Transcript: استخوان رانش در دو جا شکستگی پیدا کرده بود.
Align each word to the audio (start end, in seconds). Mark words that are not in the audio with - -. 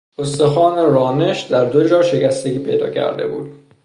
استخوان 0.17 0.91
رانش 0.93 1.41
در 1.41 1.65
دو 1.65 1.87
جا 1.87 2.01
شکستگی 2.03 2.59
پیدا 2.59 2.89
کرده 2.89 3.27
بود. 3.27 3.51